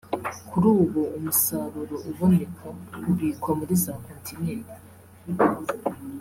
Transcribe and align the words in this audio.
Kuri 0.49 0.67
ubu 0.81 1.01
umusaruro 1.17 1.95
uboneka 2.09 2.65
ubikwa 3.09 3.51
muri 3.59 3.73
za 3.83 3.93
kontineri 4.03 4.65